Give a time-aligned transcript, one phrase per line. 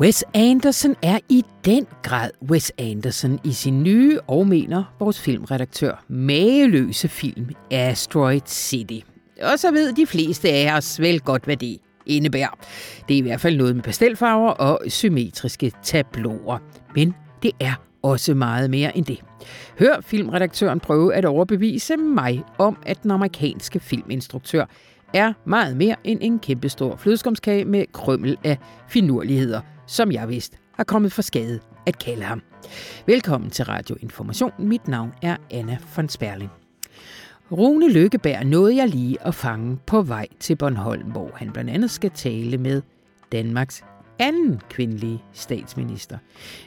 [0.00, 6.04] Wes Anderson er i den grad Wes Anderson i sin nye og mener vores filmredaktør
[6.08, 9.06] mageløse film Asteroid City.
[9.42, 12.58] Og så ved de fleste af os vel godt, hvad det indebærer.
[13.08, 16.58] Det er i hvert fald noget med pastelfarver og symmetriske tabloer.
[16.94, 19.20] Men det er også meget mere end det.
[19.78, 24.64] Hør filmredaktøren prøve at overbevise mig om, at den amerikanske filminstruktør
[25.14, 30.84] er meget mere end en kæmpestor flødeskumskage med krømmel af finurligheder, som jeg vidste har
[30.84, 32.42] kommet for skade at kalde ham.
[33.06, 34.52] Velkommen til Radio Information.
[34.58, 36.50] Mit navn er Anna von Sperling.
[37.52, 41.90] Rune Lykkeberg nåede jeg lige at fange på vej til Bornholm, hvor han blandt andet
[41.90, 42.82] skal tale med
[43.32, 43.84] Danmarks
[44.18, 46.18] anden kvindelige statsminister.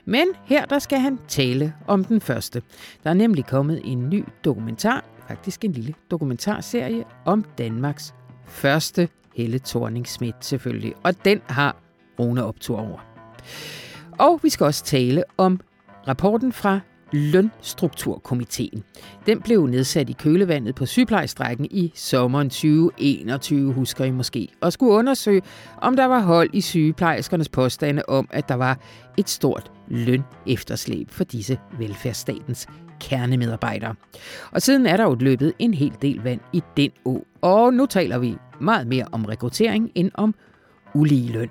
[0.05, 2.61] Men her der skal han tale om den første.
[3.03, 8.13] Der er nemlig kommet en ny dokumentar, faktisk en lille dokumentarserie om Danmarks
[8.45, 10.93] første Helle thorning Schmidt selvfølgelig.
[11.03, 11.75] Og den har
[12.19, 13.12] Rune optur over.
[14.19, 15.59] Og vi skal også tale om
[16.07, 16.79] rapporten fra
[17.13, 18.83] Lønstrukturkomiteen.
[19.25, 24.93] Den blev nedsat i kølevandet på sygeplejestrækken i sommeren 2021, husker I måske, og skulle
[24.93, 25.41] undersøge,
[25.81, 28.79] om der var hold i sygeplejerskernes påstande om, at der var
[29.17, 32.67] et stort lønefterslæb for disse velfærdsstatens
[32.99, 33.95] kernemedarbejdere.
[34.51, 37.85] Og siden er der jo løbet en hel del vand i den å, og nu
[37.85, 40.35] taler vi meget mere om rekruttering end om
[40.95, 41.49] ulige løn.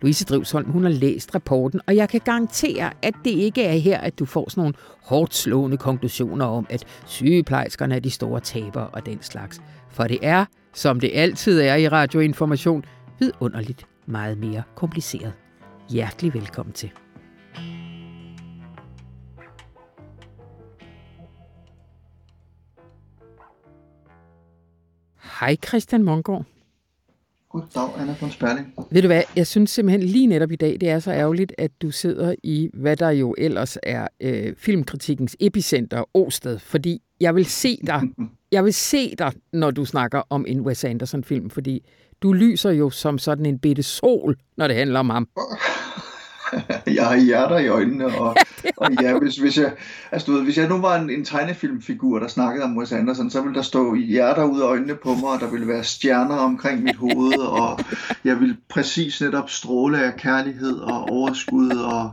[0.00, 3.98] Louise Drivsholm, hun har læst rapporten, og jeg kan garantere, at det ikke er her,
[3.98, 8.88] at du får sådan nogle hårdt slående konklusioner om, at sygeplejerskerne er de store tabere
[8.88, 9.60] og den slags.
[9.90, 12.84] For det er, som det altid er i radioinformation,
[13.18, 15.32] vidunderligt meget mere kompliceret.
[15.88, 16.90] Hjertelig velkommen til.
[25.40, 26.44] Hej Christian Mongård.
[27.50, 28.74] Goddag, Anna von Sperling.
[28.90, 31.70] Ved du hvad, jeg synes simpelthen lige netop i dag, det er så ærgerligt, at
[31.82, 37.44] du sidder i, hvad der jo ellers er øh, filmkritikkens epicenter, Åsted, fordi jeg vil
[37.44, 38.02] se dig,
[38.52, 41.84] jeg vil se dig, når du snakker om en Wes Anderson-film, fordi
[42.22, 45.28] du lyser jo som sådan en bitte sol, når det handler om ham.
[46.96, 48.36] jeg har hjerter i øjnene, og,
[48.76, 49.72] og ja, hvis, hvis, jeg,
[50.12, 53.30] altså, du ved, hvis jeg nu var en, en tegnefilmfigur, der snakkede om Wes Anderson,
[53.30, 56.36] så ville der stå hjerter ud af øjnene på mig, og der ville være stjerner
[56.36, 57.80] omkring mit hoved, og
[58.24, 62.12] jeg ville præcis netop stråle af kærlighed og overskud og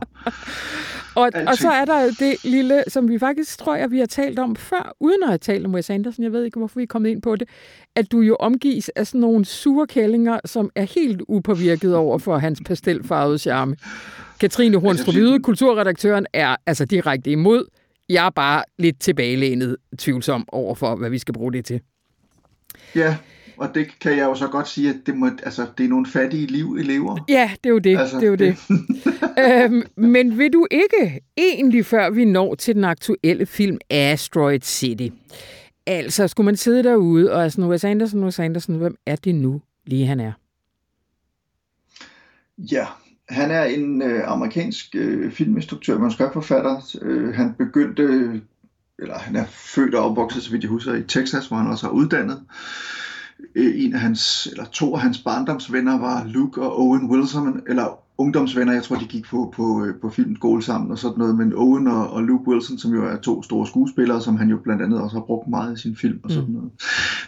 [1.18, 4.38] og, og så er der det lille, som vi faktisk tror jeg, vi har talt
[4.38, 6.22] om før, uden at have talt om Wes Anderson.
[6.22, 7.48] Jeg ved ikke, hvorfor vi er kommet ind på det.
[7.96, 12.38] At du jo omgives af sådan nogle sure kællinger, som er helt upåvirket over for
[12.38, 13.76] hans pastelfarvede charme.
[14.40, 17.64] Katrine Hornstrup Yde, kulturredaktøren, er altså direkte imod.
[18.08, 21.80] Jeg er bare lidt tilbagelænet tvivlsom over for, hvad vi skal bruge det til.
[22.94, 23.16] Ja,
[23.56, 26.06] og det kan jeg jo så godt sige, at det, må, altså, det er nogle
[26.06, 27.24] fattige liv, elever.
[27.28, 27.98] Ja, det er jo det.
[27.98, 28.56] Altså, det, er jo det.
[28.68, 29.64] det.
[29.64, 35.08] øhm, men vil du ikke, egentlig før vi når til den aktuelle film Asteroid City,
[35.86, 39.60] altså skulle man sidde derude og altså, Wes Anderson, Wes Anderson, hvem er det nu
[39.86, 40.32] lige han er?
[42.58, 42.86] Ja,
[43.28, 46.96] han er en øh, amerikansk øh, filminstruktør, manuskriptforfatter.
[47.02, 48.02] Øh, han begyndte,
[48.98, 51.86] eller han er født og opvokset, så vidt jeg husker, i Texas, hvor han også
[51.86, 52.42] har uddannet.
[53.54, 58.07] Øh, en af hans, eller to af hans barndomsvenner var Luke og Owen Wilson, eller
[58.18, 61.52] ungdomsvenner, jeg tror de gik på, på, øh, på filmskole sammen og sådan noget, men
[61.56, 64.82] Owen og, og Luke Wilson, som jo er to store skuespillere, som han jo blandt
[64.82, 66.54] andet også har brugt meget i sin film og sådan mm.
[66.54, 66.70] noget.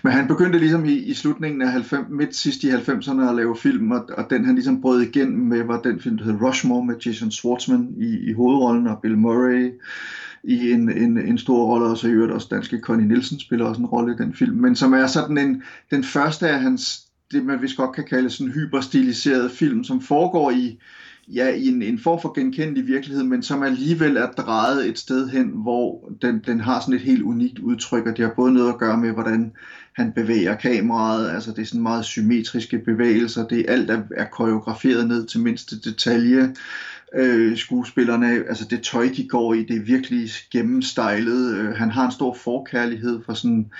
[0.03, 3.57] Men han begyndte ligesom i, i slutningen af 90, midt sidst i 90'erne at lave
[3.57, 6.85] film, og, og den han ligesom brød igennem med, var den film, der hed Rushmore
[6.85, 9.73] med Jason Schwartzman i, i hovedrollen og Bill Murray
[10.45, 13.65] i en, en, en stor rolle, og så i øvrigt også danske Connie Nielsen spiller
[13.65, 17.10] også en rolle i den film, men som er sådan en, den første af hans,
[17.33, 20.79] det man vist godt kan kalde sådan en hyperstiliseret film, som foregår i,
[21.29, 25.29] ja, i en, en form for genkendelig virkelighed, men som alligevel er drejet et sted
[25.29, 28.69] hen, hvor den, den har sådan et helt unikt udtryk, og det har både noget
[28.69, 29.53] at gøre med, hvordan
[29.93, 34.25] han bevæger kameraet, altså det er sådan meget symmetriske bevægelser, det er alt er, er
[34.25, 36.55] koreograferet ned til mindste detalje,
[37.15, 41.55] øh, skuespillerne, altså det tøj, de går i, det er virkelig gennemstejlet.
[41.55, 43.71] Øh, han har en stor forkærlighed for sådan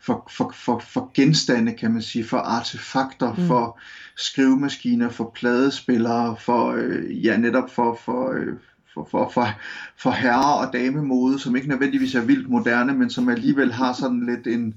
[0.00, 3.46] for, for, for, for genstande, kan man sige, for artefakter, mm.
[3.46, 3.80] for
[4.16, 8.56] skrivemaskiner, for pladespillere, for øh, ja, netop for, for, øh,
[8.94, 9.48] for, for, for,
[9.96, 14.26] for herre- og damemode, som ikke nødvendigvis er vildt moderne, men som alligevel har sådan
[14.26, 14.74] lidt en,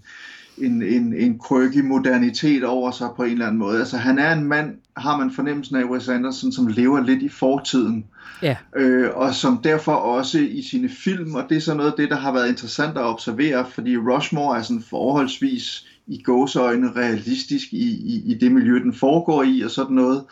[0.61, 3.79] en, en, en quirky modernitet over sig på en eller anden måde.
[3.79, 7.29] Altså han er en mand, har man fornemmelsen af Wes Anderson, som lever lidt i
[7.29, 8.05] fortiden.
[8.41, 8.55] Ja.
[8.75, 12.09] Øh, og som derfor også i sine film, og det er så noget af det,
[12.09, 17.89] der har været interessant at observere, fordi Rushmore er sådan forholdsvis i gåseøjne realistisk i,
[17.89, 20.23] i, i det miljø, den foregår i, og sådan noget.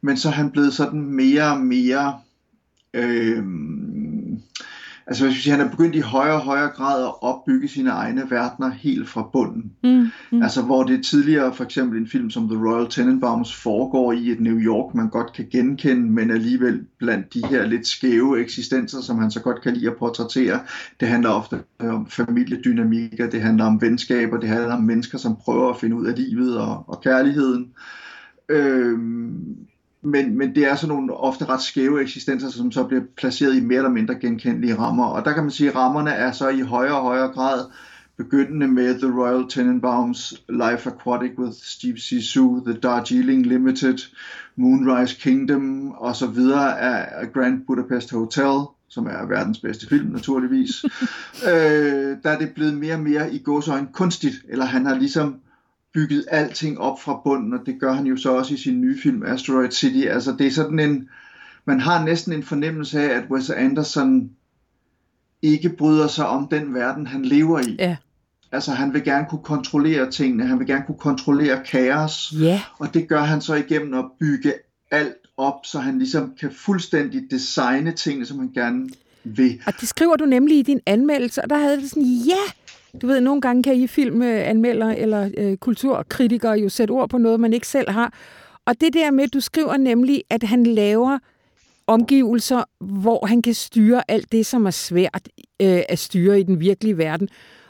[0.00, 2.18] men så er han blevet sådan mere og mere
[2.94, 3.44] øh,
[5.08, 8.70] altså hvis han er begyndt i højere og højere grad at opbygge sine egne verdener
[8.70, 9.72] helt fra bunden.
[9.84, 10.42] Mm, mm.
[10.42, 14.40] Altså hvor det tidligere for eksempel en film som The Royal Tenenbaums foregår i et
[14.40, 19.18] New York, man godt kan genkende, men alligevel blandt de her lidt skæve eksistenser, som
[19.18, 20.60] han så godt kan lide at portrættere.
[21.00, 25.70] Det handler ofte om familiedynamikker, det handler om venskaber, det handler om mennesker, som prøver
[25.70, 27.68] at finde ud af livet og, og kærligheden.
[28.48, 29.67] Øhm,
[30.02, 33.60] men, men det er sådan nogle ofte ret skæve eksistenser, som så bliver placeret i
[33.60, 35.06] mere eller mindre genkendelige rammer.
[35.06, 37.64] Og der kan man sige, at rammerne er så i højere og højere grad
[38.16, 43.98] begyndende med The Royal Tenenbaums Life Aquatic with Steve Zissou, The Darjeeling Limited,
[44.56, 50.84] Moonrise Kingdom og så videre af Grand Budapest Hotel, som er verdens bedste film naturligvis.
[51.50, 55.40] øh, der er det blevet mere og mere i gåsøjne kunstigt, eller han har ligesom
[55.98, 59.00] bygget alting op fra bunden, og det gør han jo så også i sin nye
[59.02, 60.06] film Asteroid City.
[60.06, 61.08] Altså det er sådan en,
[61.64, 64.30] man har næsten en fornemmelse af, at Wes Anderson
[65.42, 67.76] ikke bryder sig om den verden, han lever i.
[67.78, 67.96] Ja.
[68.52, 72.62] Altså han vil gerne kunne kontrollere tingene, han vil gerne kunne kontrollere kaos, ja.
[72.78, 74.52] og det gør han så igennem at bygge
[74.90, 78.88] alt op, så han ligesom kan fuldstændig designe tingene, som han gerne
[79.24, 79.62] vil.
[79.66, 82.52] Og det skriver du nemlig i din anmeldelse, og der havde det sådan, ja,
[83.02, 87.40] du ved, nogle gange kan I filmanmelder eller øh, kulturkritikere jo sætte ord på noget,
[87.40, 88.12] man ikke selv har.
[88.66, 91.18] Og det der med, du skriver nemlig, at han laver
[91.86, 95.28] omgivelser, hvor han kan styre alt det, som er svært
[95.62, 97.28] øh, at styre i den virkelige verden.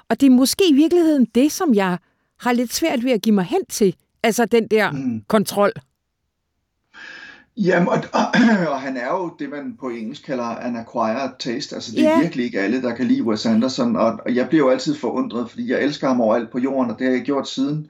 [0.08, 1.98] Og det er måske i virkeligheden det, som jeg
[2.40, 3.94] har lidt svært ved at give mig hen til.
[4.22, 5.22] Altså den der mm.
[5.28, 5.72] kontrol.
[7.64, 8.26] Jamen, og, og,
[8.72, 11.74] og han er jo det, man på engelsk kalder an acquired taste.
[11.74, 12.20] Altså, det er yeah.
[12.22, 13.96] virkelig ikke alle, der kan lide Wes Anderson.
[13.96, 16.98] Og, og jeg bliver jo altid forundret, fordi jeg elsker ham overalt på jorden, og
[16.98, 17.86] det har jeg gjort siden.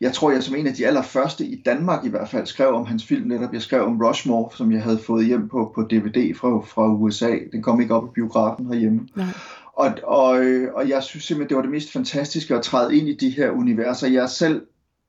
[0.00, 2.86] Jeg tror, jeg som en af de allerførste i Danmark i hvert fald skrev om
[2.86, 3.52] hans film netop.
[3.52, 7.30] Jeg skrev om Rushmore, som jeg havde fået hjem på, på DVD fra, fra USA.
[7.52, 9.08] Den kom ikke op i biografen herhjemme.
[9.16, 9.26] Nej.
[9.72, 10.44] Og, og,
[10.74, 13.50] og jeg synes simpelthen, det var det mest fantastiske at træde ind i de her
[13.50, 14.08] universer.
[14.08, 14.62] Jeg er selv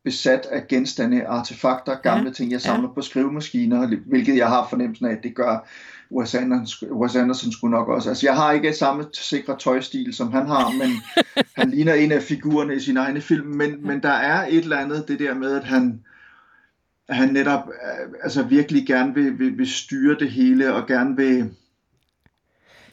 [0.04, 2.94] besat af genstande, artefakter, gamle ja, ting, jeg samler ja.
[2.94, 5.68] på skrivemaskiner, hvilket jeg har fornemmelsen af, at det gør
[6.12, 8.10] Wes Anderson, Wes Anderson skulle nok også.
[8.10, 10.92] Altså, jeg har ikke samme sikre tøjstil, som han har, men
[11.60, 14.78] han ligner en af figurerne i sin egne film, men, men der er et eller
[14.78, 16.04] andet, det der med, at han,
[17.10, 17.64] han netop
[18.24, 21.50] altså virkelig gerne vil, vil, vil styre det hele, og gerne vil...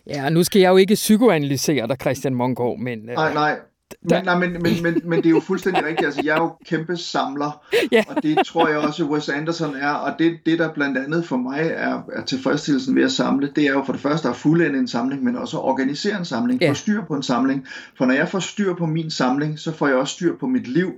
[0.07, 3.09] Ja, nu skal jeg jo ikke psykoanalysere dig, Christian Mongård, men...
[3.09, 3.59] Øh, nej, nej,
[4.03, 6.07] men, nej, men, men, men, men det er jo fuldstændig rigtigt.
[6.07, 8.03] Altså, jeg er jo kæmpe samler, ja.
[8.09, 9.91] og det tror jeg også, Wes Anderson er.
[9.91, 13.65] Og det, det der blandt andet for mig er, er tilfredsstillelsen ved at samle, det
[13.65, 16.61] er jo for det første at fuldende en samling, men også at organisere en samling,
[16.61, 16.71] ja.
[16.71, 17.67] få styr på en samling.
[17.99, 20.67] For når jeg får styr på min samling, så får jeg også styr på mit
[20.67, 20.93] liv.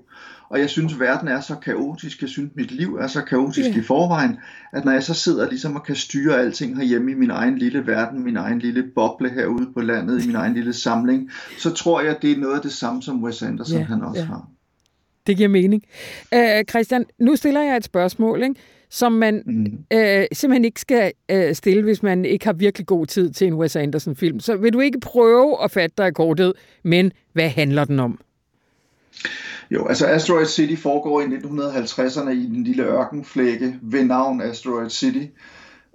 [0.53, 3.79] Og jeg synes, verden er så kaotisk, jeg synes, mit liv er så kaotisk yeah.
[3.79, 4.37] i forvejen,
[4.73, 7.87] at når jeg så sidder ligesom og kan styre alting herhjemme i min egen lille
[7.87, 12.01] verden, min egen lille boble herude på landet, i min egen lille samling, så tror
[12.01, 14.29] jeg, det er noget af det samme, som Wes Anderson yeah, han også yeah.
[14.29, 14.49] har.
[15.27, 15.83] Det giver mening.
[16.37, 18.55] Uh, Christian, nu stiller jeg et spørgsmål, ikke?
[18.91, 19.65] som man mm.
[19.95, 23.55] uh, simpelthen ikke skal uh, stille, hvis man ikke har virkelig god tid til en
[23.55, 24.41] Wes Anderson-film.
[24.41, 26.53] Så vil du ikke prøve at fatte dig kortet,
[26.85, 28.21] men hvad handler den om?
[29.71, 35.27] Jo, altså Asteroid City foregår i 1950'erne i den lille ørkenflække ved navn Asteroid City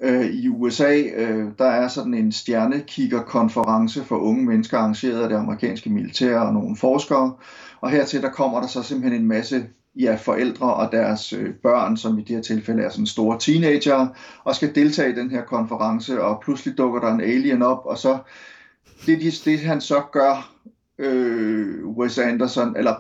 [0.02, 1.02] øh, i USA.
[1.16, 6.54] Øh, der er sådan en stjernekiggerkonference for unge mennesker arrangeret af det amerikanske militær og
[6.54, 7.34] nogle forskere.
[7.82, 9.66] Og hertil der kommer der så simpelthen en masse
[10.00, 14.08] ja, forældre og deres øh, børn, som i det her tilfælde er sådan store teenager,
[14.44, 17.98] og skal deltage i den her konference, og pludselig dukker der en alien op, og
[17.98, 18.18] så
[19.06, 20.54] det, det han så gør,
[21.00, 22.96] øh, Wes Anderson, eller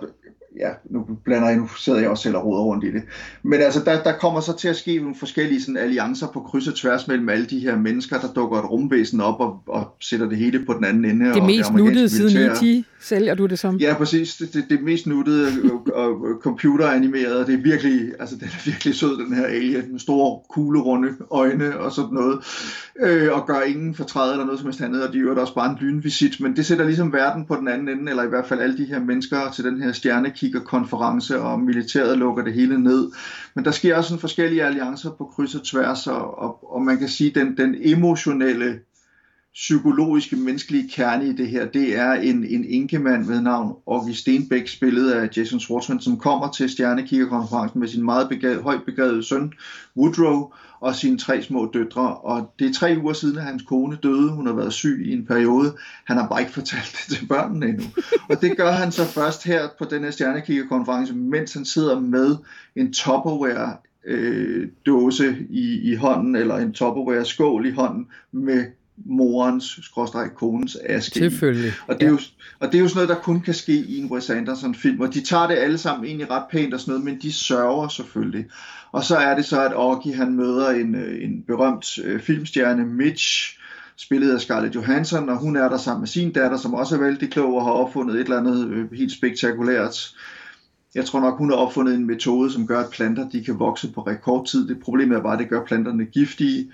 [0.59, 3.01] ja, nu blander jeg, nu sidder jeg også selv og roder rundt i det.
[3.43, 6.67] Men altså, der, der kommer så til at ske nogle forskellige sådan, alliancer på kryds
[6.67, 10.29] og tværs mellem alle de her mennesker, der dukker et rumvæsen op og, og sætter
[10.29, 11.33] det hele på den anden ende.
[11.33, 13.77] Det mest nuttede siden IT sælger du det som?
[13.77, 14.35] Ja, præcis.
[14.35, 15.47] Det, det, det mest nuttede
[15.93, 17.45] og, og computeranimerede.
[17.45, 21.77] Det er virkelig, altså den er virkelig sød, den her alien, med store, kuglerunde øjne
[21.79, 22.39] og sådan noget.
[22.99, 25.71] Øh, og gør ingen fortræd eller noget som helst andet, og de gør også bare
[25.71, 26.39] en lynvisit.
[26.39, 28.85] Men det sætter ligesom verden på den anden ende, eller i hvert fald alle de
[28.85, 29.91] her mennesker til den her
[30.47, 33.11] stjernekiggerkonference, og militæret lukker det hele ned.
[33.55, 36.97] Men der sker også sådan forskellige alliancer på kryds og tværs, og, og, og man
[36.97, 38.79] kan sige, den, den emotionelle
[39.57, 44.67] psykologiske, menneskelige kerne i det her, det er en, en enkemand ved navn Orgi Stenbæk,
[44.67, 49.53] spillet af Jason Schwartzman, som kommer til Stjernekiggerkonferencen med sin meget begavet, højt begavede søn,
[49.97, 52.17] Woodrow, og sine tre små døtre.
[52.17, 54.31] Og det er tre uger siden, at hans kone døde.
[54.31, 55.75] Hun har været syg i en periode.
[56.05, 57.83] Han har bare ikke fortalt det til børnene endnu.
[58.29, 62.35] Og det gør han så først her på den her Stjernekiggerkonference, mens han sidder med
[62.75, 68.65] en Tupperware øh, dåse i, i hånden, eller en Tupperware skål i hånden, med
[69.05, 71.73] morens, skråstreg konens aske Selvfølgelig.
[71.87, 72.11] Og det, er ja.
[72.11, 72.19] jo,
[72.59, 75.13] og det er jo sådan noget, der kun kan ske i en Wes Anderson-film, og
[75.13, 78.45] de tager det alle sammen egentlig ret pænt og sådan noget, men de sørger selvfølgelig.
[78.91, 82.85] Og så er det så, at Augie han møder en, øh, en berømt øh, filmstjerne,
[82.85, 83.57] Mitch,
[83.97, 86.99] spillet af Scarlett Johansson, og hun er der sammen med sin datter, som også er
[86.99, 90.15] vældig klog og har opfundet et eller andet øh, helt spektakulært.
[90.95, 93.91] Jeg tror nok, hun har opfundet en metode, som gør, at planter de kan vokse
[93.91, 94.67] på rekordtid.
[94.67, 96.71] Det problemet er bare, at det gør planterne giftige.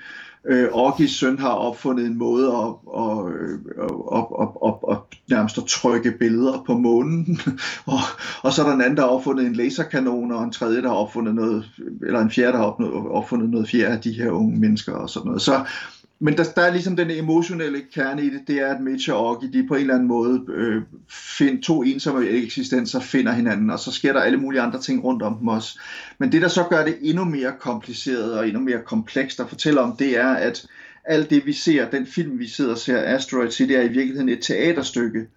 [0.50, 3.34] Øh, Orgis søn har opfundet en måde at, at,
[4.18, 4.98] at, at, at, at
[5.30, 7.40] nærmest at trykke billeder på månen.
[7.86, 8.00] og,
[8.42, 10.88] og så er der en anden, der har opfundet en laserkanon, og en tredje, der
[10.88, 11.66] har opfundet noget,
[12.02, 15.28] eller en fjerde, der har opfundet noget fjerde af de her unge mennesker og sådan
[15.28, 15.42] noget.
[15.42, 15.66] Så
[16.24, 19.30] men der, der er ligesom den emotionelle kerne i det, det er, at Mitch og
[19.30, 23.80] Oggy, de på en eller anden måde øh, find, to ensomme eksistenser finder hinanden, og
[23.80, 25.80] så sker der alle mulige andre ting rundt om dem også.
[26.18, 29.82] Men det, der så gør det endnu mere kompliceret og endnu mere komplekst at fortælle
[29.82, 30.66] om, det er, at
[31.06, 34.30] alt det, vi ser, den film, vi sidder og ser, Asteroid City, er i virkeligheden
[34.30, 35.28] et teaterstykke.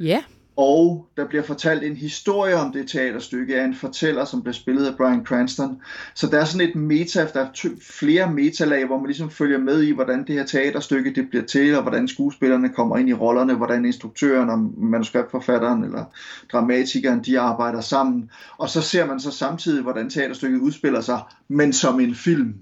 [0.00, 0.22] Ja
[0.56, 4.86] og der bliver fortalt en historie om det teaterstykke af en fortæller, som bliver spillet
[4.86, 5.80] af Brian Cranston.
[6.14, 9.82] Så der er sådan et meta, der er flere metalag, hvor man ligesom følger med
[9.82, 13.54] i, hvordan det her teaterstykke det bliver til, og hvordan skuespillerne kommer ind i rollerne,
[13.54, 16.04] hvordan instruktøren og manuskriptforfatteren eller
[16.52, 18.30] dramatikeren, de arbejder sammen.
[18.58, 22.54] Og så ser man så samtidig, hvordan teaterstykket udspiller sig, men som en film.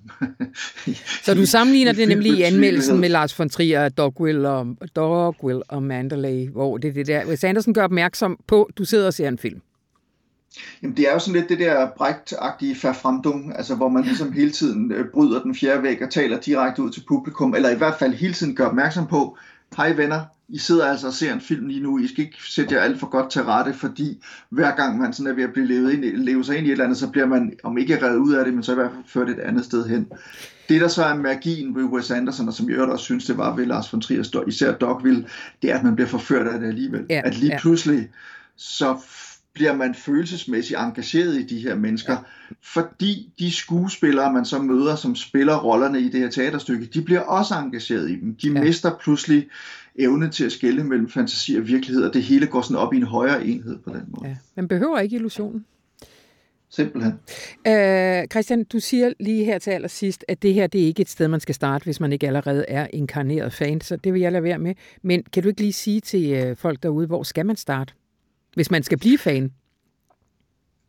[1.25, 5.83] så du sammenligner det nemlig i anmeldelsen med Lars von Trier, Dogwill og, Dogwill og
[5.83, 9.15] Mandalay, hvor det er det der, hvis Andersen gør opmærksom på, at du sidder og
[9.15, 9.61] ser en film?
[10.83, 14.51] Jamen, det er jo sådan lidt det der brægt-agtige verfremdung, altså hvor man ligesom hele
[14.51, 17.99] tiden øh, bryder den fjerde væg og taler direkte ud til publikum, eller i hvert
[17.99, 19.39] fald hele tiden gør opmærksom på,
[19.77, 22.75] hej venner, I sidder altså og ser en film lige nu, I skal ikke sætte
[22.75, 25.67] jer alt for godt til rette, fordi hver gang man sådan er ved at blive
[25.67, 28.19] levet ind, leve sig ind i et eller andet, så bliver man, om ikke reddet
[28.19, 30.07] ud af det, men så i hvert fald ført et andet sted hen.
[30.69, 33.57] Det, der så er magien ved Wes Anderson, og som jeg også synes, det var
[33.57, 35.27] ved Lars von Trier, især Dogville,
[35.63, 37.07] det er, at man bliver forført af det alligevel.
[37.11, 37.59] Ja, at lige ja.
[37.59, 38.09] pludselig,
[38.57, 38.97] så
[39.55, 42.19] bliver man følelsesmæssigt engageret i de her mennesker, ja.
[42.63, 47.21] fordi de skuespillere, man så møder, som spiller rollerne i det her teaterstykke, de bliver
[47.21, 48.35] også engageret i dem.
[48.35, 48.63] De ja.
[48.63, 49.49] mister pludselig
[49.99, 52.97] evne til at skælde mellem fantasi og virkelighed, og det hele går sådan op i
[52.97, 54.29] en højere enhed på den måde.
[54.29, 54.37] Ja.
[54.57, 55.65] Man behøver ikke illusionen.
[56.71, 57.13] Simpelthen.
[57.67, 61.09] Øh, Christian, du siger lige her til allersidst, at det her det er ikke et
[61.09, 64.33] sted, man skal starte, hvis man ikke allerede er inkarneret fan, så det vil jeg
[64.33, 64.75] lade være med.
[65.03, 67.95] Men kan du ikke lige sige til øh, folk derude, hvor skal man starte,
[68.55, 69.53] hvis man skal blive fan?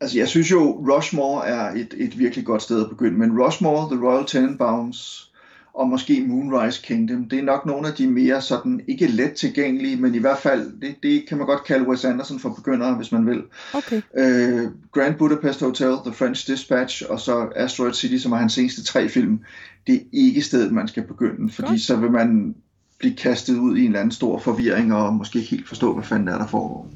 [0.00, 3.96] Altså, jeg synes jo, Rushmore er et, et virkelig godt sted at begynde, men Rushmore,
[3.96, 5.30] The Royal Tenenbaums,
[5.74, 7.28] og måske Moonrise Kingdom.
[7.28, 10.80] Det er nok nogle af de mere sådan, ikke let tilgængelige, men i hvert fald,
[10.80, 13.42] det, det kan man godt kalde Wes Anderson for begyndere, hvis man vil.
[13.74, 14.02] Okay.
[14.18, 18.84] Øh, Grand Budapest Hotel, The French Dispatch, og så Asteroid City, som er hans seneste
[18.84, 19.40] tre film.
[19.86, 21.78] Det er ikke stedet, man skal begynde, fordi okay.
[21.78, 22.54] så vil man
[23.04, 26.04] blive kastet ud i en eller anden stor forvirring, og måske ikke helt forstå, hvad
[26.04, 26.90] fanden der er, der foregår.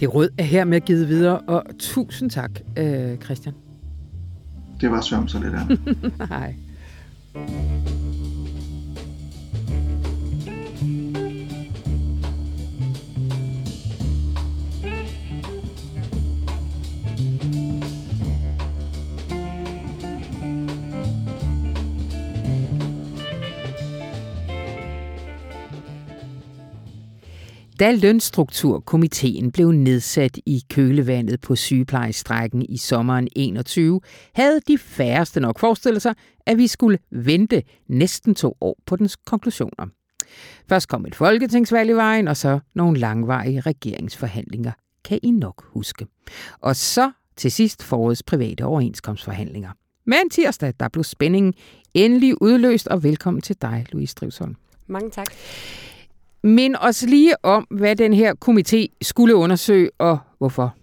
[0.00, 3.54] Det rød er her med givet videre, og tusind tak, øh, Christian.
[4.80, 6.28] Det var sørm så lidt af.
[6.38, 6.54] Hej.
[27.80, 34.00] Da lønstrukturkomiteen blev nedsat i kølevandet på sygeplejestrækken i sommeren 21,
[34.34, 36.14] havde de færreste nok forestillet sig,
[36.46, 39.86] at vi skulle vente næsten to år på dens konklusioner.
[40.68, 44.72] Først kom et folketingsvalg i vejen, og så nogle langvarige regeringsforhandlinger,
[45.04, 46.06] kan I nok huske.
[46.60, 49.70] Og så til sidst forårets private overenskomstforhandlinger.
[50.06, 51.54] Men tirsdag, der blev spændingen
[51.94, 54.56] endelig udløst, og velkommen til dig, Louise Drivsholm.
[54.86, 55.26] Mange tak.
[56.44, 60.74] Men også lige om, hvad den her komité skulle undersøge, og hvorfor.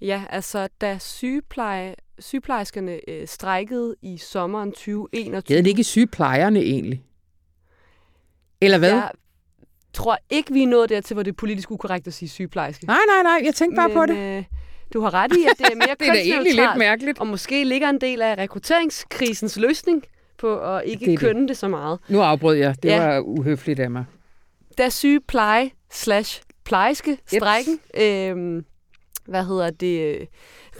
[0.00, 5.58] Ja, altså da sygepleje, sygeplejerskerne øh, strækkede i sommeren 2021...
[5.58, 7.04] Det er ikke sygeplejerne egentlig?
[8.60, 8.90] Eller hvad?
[8.90, 9.10] Jeg
[9.92, 12.86] tror ikke, vi er nået dertil, hvor det er politisk ukorrekt at sige sygeplejerske.
[12.86, 14.38] Nej, nej, nej, jeg tænkte bare Men, på det.
[14.38, 14.44] Øh,
[14.92, 17.18] du har ret i, at det er mere Det er da egentlig lidt mærkeligt.
[17.18, 20.04] Og måske ligger en del af rekrutteringskrisens løsning
[20.38, 21.48] på at ikke det kønne det.
[21.48, 21.98] det så meget.
[22.08, 22.74] Nu afbrød jeg.
[22.82, 23.06] Det ja.
[23.06, 24.04] var uhøfligt af mig
[24.78, 28.62] da sygepleje slash plejeske strækken, øh,
[29.26, 30.28] hvad hedder det,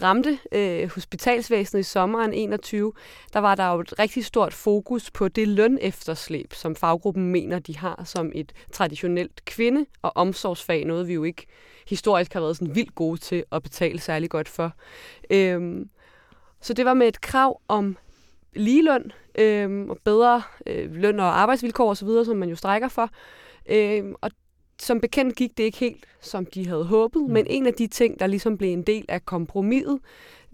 [0.01, 2.93] ramte øh, hospitalsvæsenet i sommeren 21,
[3.33, 7.77] der var der jo et rigtig stort fokus på det lønefterslæb, som faggruppen mener, de
[7.77, 11.45] har som et traditionelt kvinde- og omsorgsfag, noget vi jo ikke
[11.87, 14.71] historisk har været sådan vildt gode til at betale særlig godt for.
[15.29, 15.85] Øh,
[16.61, 17.97] Så det var med et krav om
[18.55, 23.09] ligeløn øh, og bedre øh, løn og arbejdsvilkår osv., som man jo strækker for.
[23.69, 24.31] Øh, og
[24.79, 27.33] som bekendt gik det ikke helt, som de havde håbet, mm.
[27.33, 29.99] men en af de ting, der ligesom blev en del af kompromiset,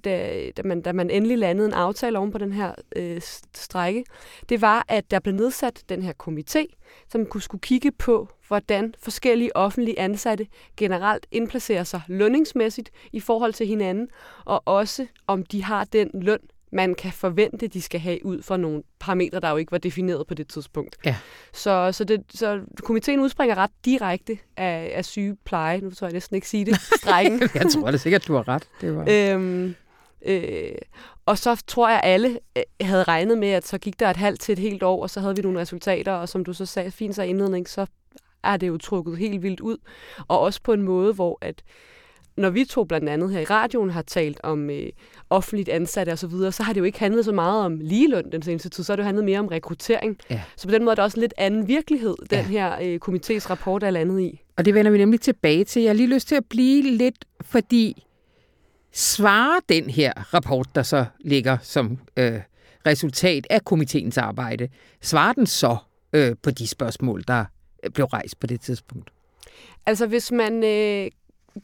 [0.03, 3.21] da, da, man, da man endelig landede en aftale oven på den her øh,
[3.55, 4.05] strække,
[4.49, 6.65] det var, at der blev nedsat den her komité,
[7.07, 13.53] som kunne skulle kigge på, hvordan forskellige offentlige ansatte generelt indplacerer sig lønningsmæssigt i forhold
[13.53, 14.07] til hinanden,
[14.45, 16.39] og også om de har den løn,
[16.73, 20.27] man kan forvente, de skal have ud fra nogle parametre, der jo ikke var defineret
[20.27, 20.97] på det tidspunkt.
[21.05, 21.15] Ja.
[21.53, 25.81] Så, så, det, så komiteen udspringer ret direkte af, af sygepleje.
[25.81, 26.81] Nu tror jeg næsten ikke sige det.
[26.81, 27.41] Strækken.
[27.55, 28.67] jeg tror det sikkert, du har ret.
[28.81, 29.05] Det var...
[29.09, 29.75] øhm,
[30.25, 30.75] øh,
[31.25, 34.39] og så tror jeg, alle øh, havde regnet med, at så gik der et halvt
[34.39, 36.91] til et helt år, og så havde vi nogle resultater, og som du så sagde
[36.91, 37.85] fint så indledning, så
[38.43, 39.77] er det jo trukket helt vildt ud.
[40.27, 41.63] Og også på en måde, hvor at
[42.37, 44.89] når vi to blandt andet her i radioen har talt om øh,
[45.29, 48.31] offentligt ansatte og så videre, så har det jo ikke handlet så meget om ligeløn
[48.31, 50.17] den seneste tid, så har det jo handlet mere om rekruttering.
[50.29, 50.41] Ja.
[50.55, 52.43] Så på den måde er der også en lidt anden virkelighed, den ja.
[52.43, 54.41] her øh, komités rapport er landet i.
[54.57, 55.81] Og det vender vi nemlig tilbage til.
[55.81, 58.03] Jeg har lige lyst til at blive lidt, fordi
[58.91, 62.39] svarer den her rapport, der så ligger som øh,
[62.85, 64.69] resultat af komiteens arbejde,
[65.01, 65.77] svarer den så
[66.13, 67.45] øh, på de spørgsmål, der
[67.93, 69.09] blev rejst på det tidspunkt?
[69.85, 71.11] Altså hvis man øh,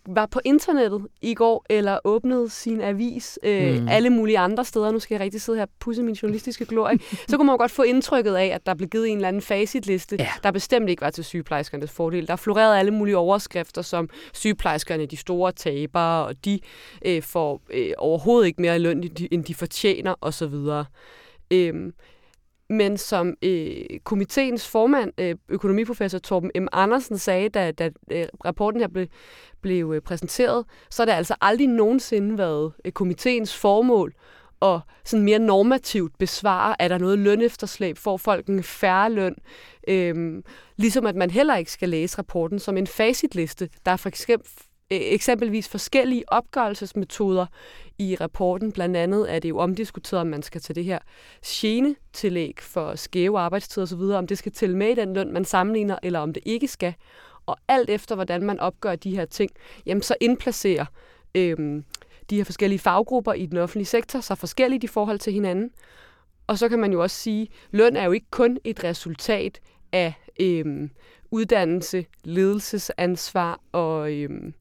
[0.07, 3.87] var på internettet i går, eller åbnede sin avis øh, mm.
[3.87, 6.99] alle mulige andre steder, nu skal jeg rigtig sidde her og pusse min journalistiske glorie,
[7.27, 10.15] så kunne man godt få indtrykket af, at der blev givet en eller anden facitliste,
[10.19, 10.29] ja.
[10.43, 12.27] der bestemt ikke var til sygeplejerskernes fordel.
[12.27, 16.59] Der florerede alle mulige overskrifter, som sygeplejerskerne de store tabere, og de
[17.05, 20.55] øh, får øh, overhovedet ikke mere løn, end de fortjener, osv.
[21.51, 21.93] Øhm,
[22.69, 26.67] men som øh, komiteens formand, øh, økonomiprofessor Torben M.
[26.71, 29.07] Andersen, sagde, da, da øh, rapporten her blev,
[29.61, 34.13] blev øh, præsenteret, så har det altså aldrig nogensinde været øh, komiteens formål
[34.61, 39.35] at sådan mere normativt besvare, er der noget lønefterslæb, får folk en færre løn,
[39.87, 40.43] øhm,
[40.77, 43.69] ligesom at man heller ikke skal læse rapporten som en facitliste.
[43.85, 44.51] Der er for eksempel
[44.91, 47.45] E, eksempelvis forskellige opgørelsesmetoder
[47.97, 48.71] i rapporten.
[48.71, 50.99] Blandt andet er det jo omdiskuteret, om man skal tage det her
[51.45, 55.97] gene-tillæg for skæve arbejdstider osv., om det skal tælle med i den løn, man sammenligner,
[56.03, 56.93] eller om det ikke skal.
[57.45, 59.51] Og alt efter, hvordan man opgør de her ting,
[59.85, 60.85] jamen så indplacerer
[61.35, 61.83] øhm,
[62.29, 65.71] de her forskellige faggrupper i den offentlige sektor sig forskelligt i forhold til hinanden.
[66.47, 69.59] Og så kan man jo også sige, at løn er jo ikke kun et resultat
[69.91, 70.91] af øhm,
[71.31, 74.53] uddannelse, ledelsesansvar og øhm,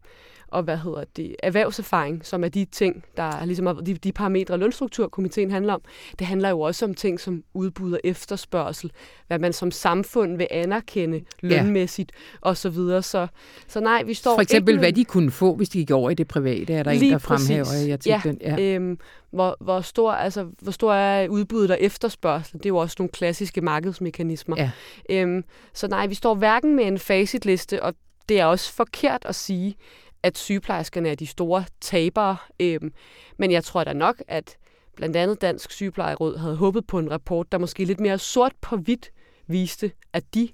[0.49, 4.59] og hvad hedder det, erhvervserfaring, som er de ting, der ligesom er de, de parametre,
[4.59, 5.81] lønstrukturkomiteen handler om.
[6.19, 8.93] Det handler jo også om ting som udbud og efterspørgsel,
[9.27, 12.13] hvad man som samfund vil anerkende lønmæssigt
[12.45, 12.51] ja.
[12.51, 12.75] osv.
[12.75, 13.27] Så, så,
[13.69, 16.11] så nej, vi står For eksempel, ikke hvad de kunne få, hvis de gik over
[16.11, 17.49] i det private, er der Lige en, der præcis.
[17.49, 18.39] fremhæver artiklen.
[18.41, 18.75] Ja, ja.
[18.75, 18.99] Øhm,
[19.31, 22.53] hvor, hvor, stor, altså, hvor stor er udbuddet og efterspørgsel?
[22.59, 24.57] Det er jo også nogle klassiske markedsmekanismer.
[24.59, 24.71] Ja.
[25.11, 27.95] Øhm, så nej, vi står hverken med en facitliste, og
[28.29, 29.77] det er også forkert at sige,
[30.22, 32.37] at sygeplejerskerne er de store tabere.
[32.61, 32.92] Øhm,
[33.37, 34.57] men jeg tror da nok, at
[34.96, 38.76] blandt andet Dansk Sygeplejeråd havde håbet på en rapport, der måske lidt mere sort på
[38.76, 39.11] hvidt
[39.46, 40.48] viste, at de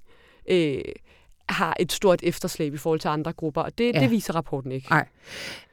[0.48, 0.82] øh,
[1.48, 4.00] har et stort efterslæb i forhold til andre grupper, og det, ja.
[4.00, 4.90] det viser rapporten ikke.
[4.90, 5.06] Nej.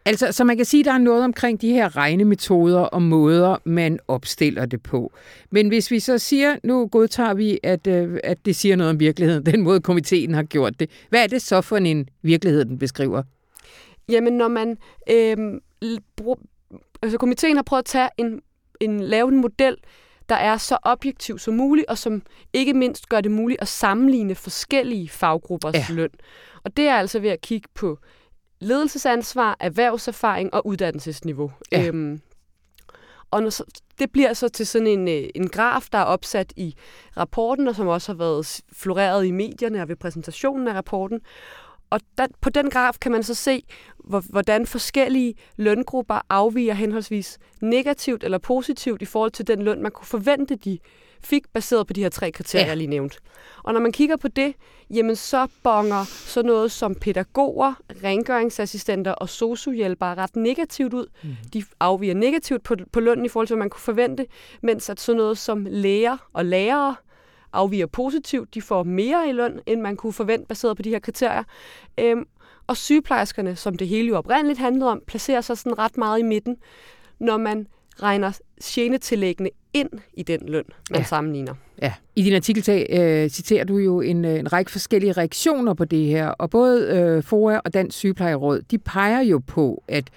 [0.05, 3.57] Altså, så man kan sige, at der er noget omkring de her regnemetoder og måder,
[3.63, 5.13] man opstiller det på.
[5.49, 8.99] Men hvis vi så siger, nu godtager vi, at, øh, at det siger noget om
[8.99, 10.89] virkeligheden, den måde komiteen har gjort det.
[11.09, 13.23] Hvad er det så for en virkelighed, den beskriver?
[14.09, 14.77] Jamen, når man...
[15.09, 15.37] Øh,
[16.15, 16.39] brug,
[17.01, 18.41] altså, komiteen har prøvet at tage en,
[18.79, 19.77] en, lave en model,
[20.29, 22.21] der er så objektiv som muligt, og som
[22.53, 25.85] ikke mindst gør det muligt at sammenligne forskellige faggruppers ja.
[25.89, 26.09] løn.
[26.63, 27.97] Og det er altså ved at kigge på
[28.59, 31.51] ledelsesansvar, erhvervserfaring og uddannelsesniveau.
[31.71, 31.87] Ja.
[31.87, 32.21] Øhm,
[33.31, 33.63] og når så,
[33.99, 36.75] det bliver så til sådan en, øh, en graf, der er opsat i
[37.17, 41.21] rapporten, og som også har været floreret i medierne og ved præsentationen af rapporten.
[41.91, 43.63] Og der, på den graf kan man så se,
[43.97, 49.91] hvor, hvordan forskellige løngrupper afviger henholdsvis negativt eller positivt i forhold til den løn, man
[49.91, 50.79] kunne forvente, de
[51.23, 52.69] fik, baseret på de her tre kriterier, ja.
[52.69, 53.19] jeg lige nævnt.
[53.63, 54.53] Og når man kigger på det,
[54.89, 57.73] jamen så bonger så noget som pædagoger,
[58.03, 61.05] rengøringsassistenter og sociohjælpere ret negativt ud.
[61.23, 61.29] Mm.
[61.53, 64.25] De afviger negativt på, på lønnen i forhold til, hvad man kunne forvente,
[64.61, 66.95] mens at sådan noget som læger og lærere
[67.53, 68.53] afviger positivt.
[68.53, 71.43] De får mere i løn, end man kunne forvente, baseret på de her kriterier.
[71.99, 72.25] Øhm,
[72.67, 76.23] og sygeplejerskerne, som det hele jo oprindeligt handlede om, placerer sig sådan ret meget i
[76.23, 76.57] midten,
[77.19, 77.67] når man
[78.03, 78.31] regner
[78.63, 81.05] genetillæggende ind i den løn, man ja.
[81.05, 81.53] sammenligner.
[81.81, 81.93] Ja.
[82.15, 86.05] I din artikel øh, citerer du jo en, øh, en række forskellige reaktioner på det
[86.05, 90.09] her, og både øh, FOA og Dansk Sygeplejeråd, de peger jo på, at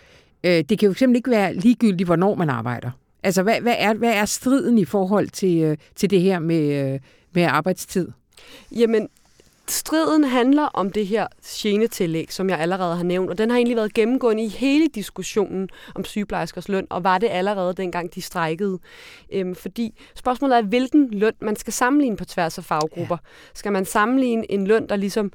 [0.44, 2.90] øh, det kan jo simpelthen ikke være ligegyldigt, hvornår man arbejder.
[3.23, 6.92] Altså, hvad, hvad, er, hvad er striden i forhold til, øh, til det her med,
[6.92, 7.01] øh,
[7.35, 8.09] med arbejdstid?
[8.73, 9.09] Jamen,
[9.68, 13.77] striden handler om det her genetillæg, som jeg allerede har nævnt, og den har egentlig
[13.77, 18.79] været gennemgående i hele diskussionen om sygeplejerskers løn, og var det allerede dengang, de strejkede.
[19.33, 23.16] Øhm, fordi spørgsmålet er, hvilken løn man skal sammenligne på tværs af faggrupper.
[23.23, 23.29] Ja.
[23.55, 25.33] Skal man sammenligne en løn, der ligesom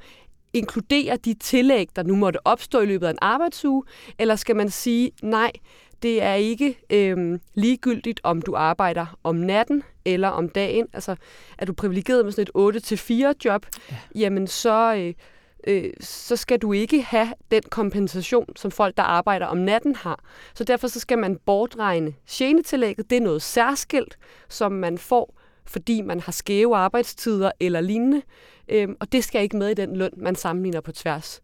[0.53, 3.83] inkluderer de tillæg, der nu måtte opstå i løbet af en arbejdsuge,
[4.19, 5.51] eller skal man sige, nej,
[6.01, 10.87] det er ikke øhm, ligegyldigt, om du arbejder om natten eller om dagen.
[10.93, 11.15] Altså,
[11.57, 13.95] er du privilegeret med sådan et 8-4 job, ja.
[14.15, 15.13] jamen så, øh,
[15.67, 20.23] øh, så skal du ikke have den kompensation, som folk, der arbejder om natten har.
[20.53, 23.09] Så derfor så skal man bortregne genetillægget.
[23.09, 24.17] Det er noget særskilt,
[24.49, 28.21] som man får, fordi man har skæve arbejdstider eller lignende.
[28.69, 31.41] Øhm, og det skal ikke med i den løn, man sammenligner på tværs.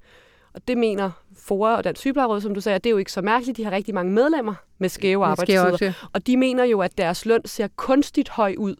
[0.54, 1.12] Og det mener
[1.48, 3.58] FOA og Dansk Sygeplejeråd, som du sagde, det er jo ikke så mærkeligt.
[3.58, 5.76] De har rigtig mange medlemmer med skæve med arbejdstider.
[5.76, 8.76] Skæve og de mener jo, at deres løn ser kunstigt høj ud,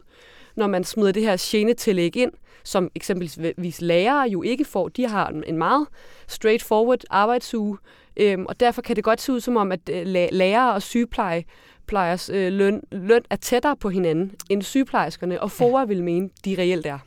[0.56, 2.32] når man smider det her genetillæg ind,
[2.64, 4.88] som eksempelvis lærere jo ikke får.
[4.88, 5.86] De har en meget
[6.28, 7.78] straightforward arbejdsuge,
[8.16, 11.44] øhm, og derfor kan det godt se ud som om, at øh, lærere og sygepleje
[11.86, 15.84] plejers øh, løn, løn er tættere på hinanden end sygeplejerskerne, og FOA ja.
[15.84, 16.98] vil mene, de reelt er.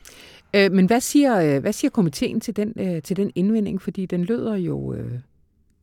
[0.54, 3.82] Øh, men hvad siger, øh, hvad siger komiteen til den, øh, til den indvending?
[3.82, 5.12] Fordi den lyder jo øh,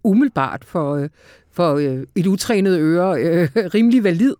[0.03, 1.09] umiddelbart for, øh,
[1.51, 4.35] for øh, et utrænet øre øh, rimelig valid.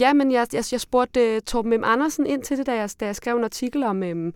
[0.00, 1.84] Ja, men jeg, jeg, jeg spurgte øh, Torben M.
[1.84, 4.32] Andersen ind til det, da jeg, da jeg skrev en artikel om, øh,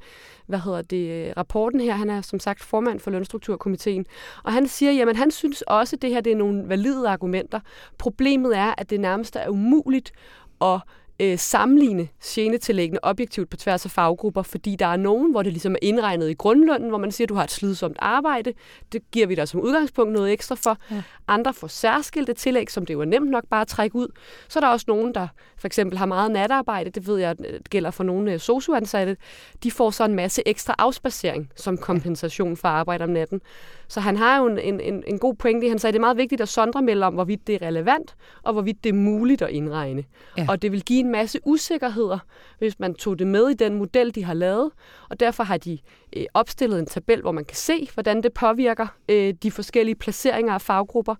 [0.46, 1.94] hvad hedder det, øh, rapporten her.
[1.94, 4.06] Han er som sagt formand for Lønstrukturkomiteen.
[4.44, 7.60] Og han siger, jamen han synes også, at det her det er nogle valide argumenter.
[7.98, 10.12] Problemet er, at det nærmest er umuligt
[10.60, 10.80] at
[11.20, 15.74] øh, sammenligne genetillæggene objektivt på tværs af faggrupper, fordi der er nogen, hvor det ligesom
[15.74, 18.52] er indregnet i grundlønnen, hvor man siger, at du har et slidsomt arbejde.
[18.92, 20.76] Det giver vi dig som udgangspunkt noget ekstra for.
[20.90, 21.02] Ja.
[21.28, 24.08] Andre får særskilte tillæg, som det jo er nemt nok bare at trække ud.
[24.48, 26.90] Så er der også nogen, der for eksempel har meget natarbejde.
[26.90, 29.16] Det ved jeg det gælder for nogle øh, socioansatte.
[29.62, 33.40] De får så en masse ekstra afspacering som kompensation for arbejde om natten.
[33.90, 35.68] Så han har jo en, en, en god pointe.
[35.68, 38.52] Han sagde, at det er meget vigtigt at sondre mellem hvorvidt det er relevant, og
[38.52, 40.04] hvorvidt det er muligt at indregne.
[40.38, 40.46] Ja.
[40.48, 42.18] Og det vil give en masse usikkerheder,
[42.58, 44.70] hvis man tog det med i den model, de har lavet.
[45.08, 45.78] Og derfor har de
[46.16, 50.54] øh, opstillet en tabel, hvor man kan se, hvordan det påvirker øh, de forskellige placeringer
[50.54, 51.14] af faggrupper.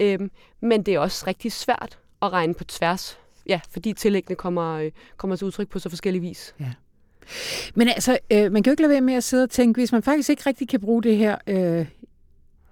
[0.00, 0.18] Øh,
[0.60, 4.90] men det er også rigtig svært at regne på tværs, ja, fordi tillæggene kommer, øh,
[5.16, 6.54] kommer til udtryk på så forskellige vis.
[6.60, 6.72] Ja.
[7.74, 9.92] Men altså, øh, man kan jo ikke lade være med at sidde og tænke, hvis
[9.92, 11.86] man faktisk ikke rigtig kan bruge det her øh,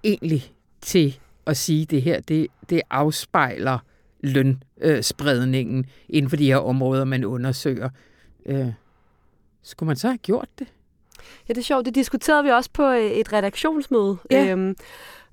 [0.03, 3.79] egentlig til at sige, det her, det, det afspejler
[4.19, 7.89] lønspredningen øh, inden for de her områder, man undersøger.
[8.45, 8.67] Øh,
[9.63, 10.67] skulle man så have gjort det?
[11.49, 11.85] Ja, det er sjovt.
[11.85, 14.17] Det diskuterede vi også på øh, et redaktionsmøde.
[14.31, 14.51] Ja.
[14.51, 14.75] Øhm,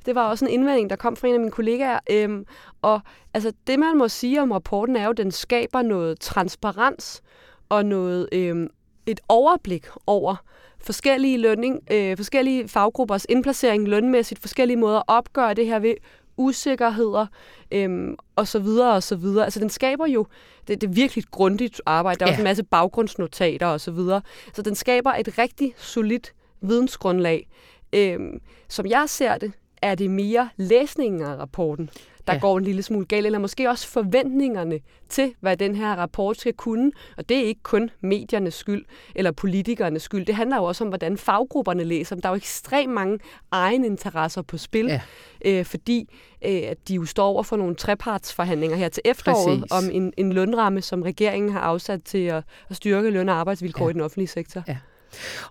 [0.07, 1.99] det var også en indvending, der kom fra en af mine kollegaer.
[2.11, 2.47] Øhm,
[2.83, 3.01] og
[3.35, 7.23] altså, det, man må sige om rapporten, er jo, at den skaber noget transparens
[7.69, 8.69] og noget øhm,
[9.07, 10.37] et overblik over
[10.81, 15.95] forskellige lønning, øh, forskellige faggruppers indplacering lønmæssigt, forskellige måder at opgøre det her ved,
[16.39, 17.27] usikkerheder
[17.73, 19.45] øhm, og så videre og så videre.
[19.45, 20.27] Altså den skaber jo,
[20.69, 22.33] det, det er virkelig et grundigt arbejde, der er ja.
[22.33, 24.23] også en masse baggrundsnotater og så videre.
[24.55, 27.49] Så den skaber et rigtig solidt vidensgrundlag.
[27.93, 31.91] Øhm, som jeg ser det, er det mere læsningen af rapporten,
[32.27, 32.41] der ja.
[32.41, 36.53] går en lille smule galt, eller måske også forventningerne til, hvad den her rapport skal
[36.53, 36.93] kunne.
[37.17, 40.27] Og det er ikke kun mediernes skyld, eller politikernes skyld.
[40.27, 42.17] Det handler jo også om, hvordan faggrupperne læser.
[42.17, 43.19] Der er jo ekstremt mange
[43.51, 45.01] egne interesser på spil, ja.
[45.45, 46.09] øh, fordi
[46.45, 49.89] øh, de jo står over for nogle trepartsforhandlinger her til efteråret Præcis.
[49.89, 53.85] om en, en lønramme, som regeringen har afsat til at, at styrke løn- og arbejdsvilkår
[53.85, 53.91] ja.
[53.91, 54.63] i den offentlige sektor.
[54.69, 54.77] Ja.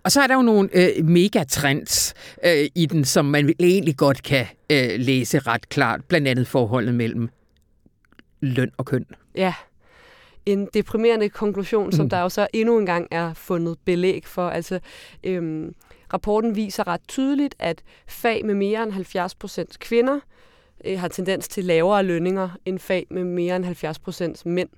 [0.04, 2.14] Og så er der jo nogle øh, megatrends
[2.46, 6.04] øh, i den, som man egentlig godt kan øh, læse ret klart.
[6.06, 7.30] Blandt andet forholdet mellem
[8.42, 9.06] løn og køn.
[9.36, 9.54] Ja,
[10.46, 12.10] en deprimerende konklusion, som mm.
[12.10, 14.50] der jo så endnu engang er fundet belæg for.
[14.50, 14.80] Altså,
[15.24, 15.76] øhm,
[16.14, 20.20] rapporten viser ret tydeligt, at fag med mere end 70 procent kvinder
[20.86, 24.70] øh, har tendens til lavere lønninger end fag med mere end 70 procent mænd.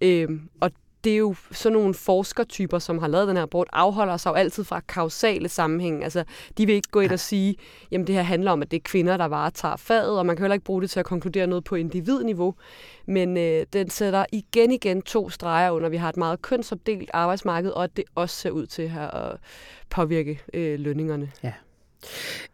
[0.00, 0.70] Øhm, og
[1.04, 4.34] det er jo sådan nogle forskertyper, som har lavet den her rapport, afholder sig jo
[4.34, 6.04] altid fra kausale sammenhæng.
[6.04, 6.24] Altså,
[6.58, 7.56] de vil ikke gå ind og sige,
[7.90, 10.42] jamen det her handler om, at det er kvinder, der varetager faget, og man kan
[10.42, 12.54] heller ikke bruge det til at konkludere noget på individniveau.
[13.06, 17.70] Men øh, den sætter igen igen to streger under, vi har et meget kønsopdelt arbejdsmarked,
[17.70, 19.38] og at det også ser ud til her at
[19.90, 21.32] påvirke øh, lønningerne.
[21.42, 21.52] Ja.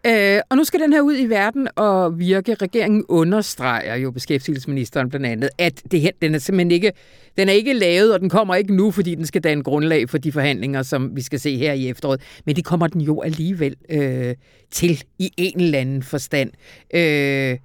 [0.06, 2.54] Øh, og nu skal den her ud i verden og virke.
[2.54, 6.92] Regeringen understreger jo beskæftigelsesministeren blandt andet, at det her, den er simpelthen ikke,
[7.38, 10.18] den er ikke lavet, og den kommer ikke nu, fordi den skal danne grundlag for
[10.18, 12.20] de forhandlinger, som vi skal se her i efteråret.
[12.44, 14.34] Men det kommer den jo alligevel øh,
[14.70, 16.50] til i en eller anden forstand.
[16.94, 17.58] Øh,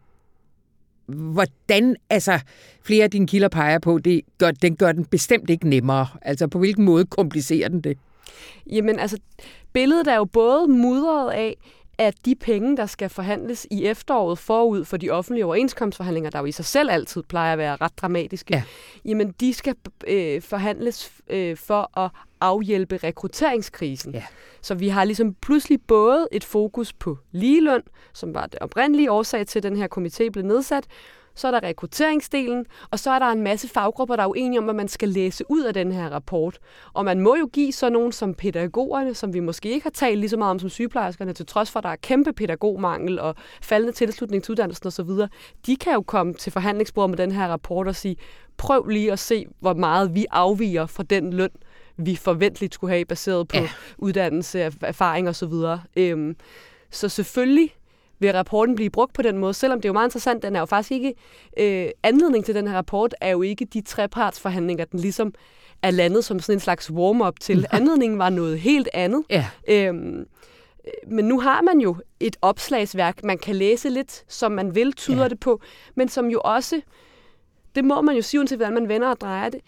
[1.07, 2.39] hvordan, altså
[2.83, 6.07] flere af dine kilder peger på, det gør, den gør den bestemt ikke nemmere.
[6.21, 7.97] Altså på hvilken måde komplicerer den det?
[8.71, 9.17] Jamen altså,
[9.73, 11.57] billedet er jo både mudret af,
[11.97, 16.45] at de penge, der skal forhandles i efteråret forud for de offentlige overenskomstforhandlinger, der jo
[16.45, 18.63] i sig selv altid plejer at være ret dramatiske, ja.
[19.05, 19.75] jamen de skal
[20.07, 24.13] øh, forhandles øh, for at afhjælpe rekrutteringskrisen.
[24.13, 24.23] Ja.
[24.61, 29.47] Så vi har ligesom pludselig både et fokus på ligeløn, som var det oprindelige årsag
[29.47, 30.85] til, at den her komité blev nedsat,
[31.35, 34.63] så er der rekrutteringsdelen, og så er der en masse faggrupper, der er uenige om,
[34.63, 36.59] hvad man skal læse ud af den her rapport.
[36.93, 40.19] Og man må jo give så nogen som pædagogerne, som vi måske ikke har talt
[40.19, 43.35] lige så meget om som sygeplejerskerne, til trods for, at der er kæmpe pædagogmangel og
[43.61, 45.09] faldende tilslutning til uddannelsen osv.,
[45.65, 48.15] de kan jo komme til forhandlingsbordet med den her rapport og sige,
[48.57, 51.49] prøv lige at se, hvor meget vi afviger fra den løn,
[51.97, 53.69] vi forventeligt skulle have, baseret på ja.
[53.97, 55.53] uddannelse, erfaring osv.
[55.97, 56.35] Øhm,
[56.91, 57.71] så selvfølgelig
[58.23, 60.59] vil rapporten blive brugt på den måde, selvom det er jo meget interessant, den er
[60.59, 61.13] jo faktisk ikke,
[61.57, 65.33] øh, anledning til den her rapport er jo ikke de trepartsforhandlinger, den ligesom
[65.81, 67.57] er landet som sådan en slags warm-up til.
[67.57, 67.67] Nej.
[67.71, 69.23] Anledningen var noget helt andet.
[69.29, 69.45] Ja.
[69.67, 70.25] Øhm,
[71.07, 75.21] men nu har man jo et opslagsværk, man kan læse lidt, som man vil, tyder
[75.21, 75.27] ja.
[75.27, 75.61] det på,
[75.95, 76.81] men som jo også,
[77.75, 79.59] det må man jo sige, uanset hvordan man vender og drejer det,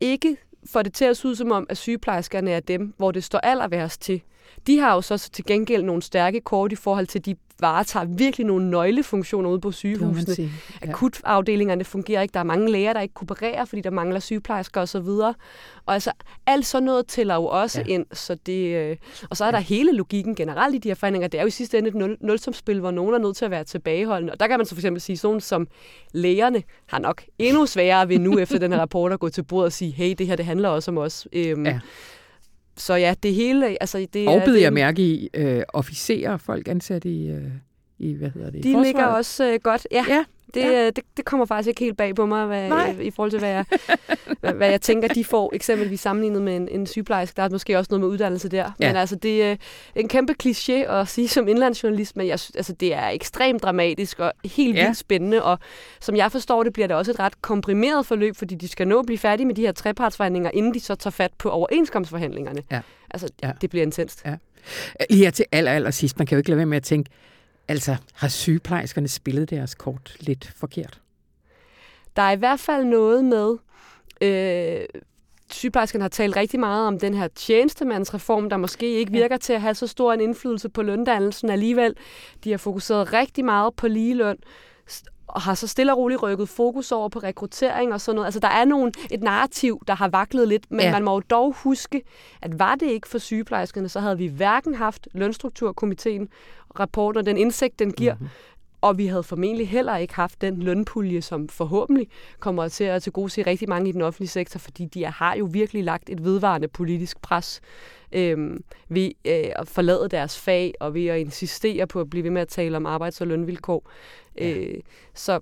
[0.00, 3.24] ikke får det til at se ud som om, at sygeplejerskerne er dem, hvor det
[3.24, 4.22] står aller værst til.
[4.66, 8.46] De har jo så til gengæld nogle stærke kort i forhold til de varetager virkelig
[8.46, 10.50] nogle nøglefunktioner ude på sygehusene.
[10.82, 10.90] Ja.
[10.90, 12.32] Akutafdelingerne fungerer ikke.
[12.32, 14.98] Der er mange læger, der ikke koopererer, fordi der mangler sygeplejersker osv.
[14.98, 15.34] Og
[15.86, 16.12] altså,
[16.46, 17.92] alt sådan noget tæller jo også ja.
[17.92, 18.06] ind.
[18.12, 18.96] Så det, øh,
[19.30, 19.64] og så er der ja.
[19.64, 21.28] hele logikken generelt i de her forhandlinger.
[21.28, 23.50] Det er jo i sidste ende et nul, nulsumspil, hvor nogen er nødt til at
[23.50, 24.32] være tilbageholdende.
[24.32, 25.68] Og der kan man så for eksempel sige, sådan som
[26.12, 29.66] lægerne har nok endnu sværere ved nu efter den her rapport at gå til bordet
[29.66, 31.26] og sige, hey, det her det handler også om os.
[31.32, 31.80] Øhm, ja.
[32.80, 33.82] Så ja, det hele...
[33.82, 37.50] Altså, det og blev jeg mærke i øh, officerer, folk ansat i, øh,
[38.00, 38.86] i, hvad hedder det, De forsvaret.
[38.86, 40.04] ligger også øh, godt, ja.
[40.08, 40.24] ja.
[40.54, 40.86] Det, ja.
[40.86, 43.48] det, det kommer faktisk ikke helt bag på mig, hvad, i, i forhold til, hvad
[43.48, 43.64] jeg,
[44.40, 47.36] hvad, hvad jeg tænker, de får eksempelvis sammenlignet med en, en sygeplejerske.
[47.36, 48.70] Der er måske også noget med uddannelse der.
[48.80, 48.88] Ja.
[48.88, 49.56] Men altså, det er
[49.94, 54.32] en kæmpe kliché at sige som indlandsjournalist, men jeg, altså, det er ekstremt dramatisk og
[54.44, 54.84] helt ja.
[54.84, 55.42] vildt spændende.
[55.42, 55.58] Og
[56.00, 58.98] som jeg forstår det, bliver det også et ret komprimeret forløb, fordi de skal nå
[58.98, 62.62] at blive færdige med de her trepartsforhandlinger, inden de så tager fat på overenskomstforhandlingerne.
[62.70, 62.80] Ja.
[63.10, 63.52] Altså, ja.
[63.60, 64.22] det bliver intenst.
[64.26, 64.36] Ja.
[65.10, 67.10] Lige her til aller, aller sidst, man kan jo ikke lade være med at tænke,
[67.70, 71.00] Altså, har sygeplejerskerne spillet deres kort lidt forkert?
[72.16, 73.56] Der er i hvert fald noget med...
[74.20, 75.00] Øh,
[75.50, 79.60] sygeplejerskerne har talt rigtig meget om den her tjenestemandsreform, der måske ikke virker til at
[79.60, 81.96] have så stor en indflydelse på løndannelsen alligevel.
[82.44, 84.36] De har fokuseret rigtig meget på ligeløn
[85.26, 88.26] og har så stille og roligt rykket fokus over på rekruttering og sådan noget.
[88.26, 90.92] Altså, der er nogen, et narrativ, der har vaklet lidt, men ja.
[90.92, 92.02] man må jo dog huske,
[92.42, 96.28] at var det ikke for sygeplejerskerne, så havde vi hverken haft lønstrukturkomiteen,
[96.80, 98.28] rapporter, den indsigt, den giver, mm-hmm.
[98.80, 103.12] Og vi havde formentlig heller ikke haft den lønpulje, som forhåbentlig kommer til at til
[103.12, 106.24] gode se rigtig mange i den offentlige sektor, fordi de har jo virkelig lagt et
[106.24, 107.60] vedvarende politisk pres
[108.12, 112.30] øh, ved øh, at forlade deres fag og ved at insistere på at blive ved
[112.30, 113.90] med at tale om arbejds- og lønvilkår.
[114.38, 114.50] Ja.
[114.50, 114.80] Øh,
[115.14, 115.40] så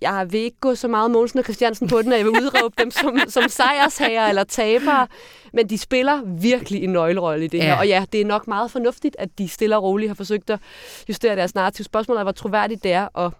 [0.00, 2.74] jeg vil ikke gå så meget Mogensen og Christiansen på den, at jeg vil udråbe
[2.78, 5.06] dem som, som sejrshager eller tabere,
[5.52, 7.64] men de spiller virkelig en nøglerolle i det ja.
[7.64, 7.76] her.
[7.76, 10.60] Og ja, det er nok meget fornuftigt, at de stille og roligt har forsøgt at
[11.08, 11.84] justere deres narrativ.
[11.84, 13.32] Spørgsmålet er, hvor troværdigt det er, og